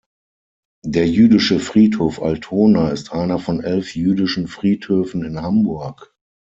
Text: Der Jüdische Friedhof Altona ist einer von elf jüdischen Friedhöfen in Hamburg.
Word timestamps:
Der 0.83 1.07
Jüdische 1.07 1.59
Friedhof 1.59 2.23
Altona 2.23 2.89
ist 2.89 3.11
einer 3.11 3.37
von 3.37 3.63
elf 3.63 3.95
jüdischen 3.95 4.47
Friedhöfen 4.47 5.23
in 5.23 5.39
Hamburg. 5.43 6.15